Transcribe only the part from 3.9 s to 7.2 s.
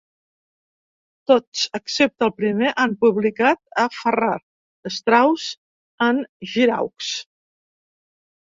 Farrar, Straus and Giroux.